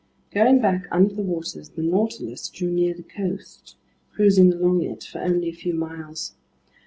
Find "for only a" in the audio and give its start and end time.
5.03-5.53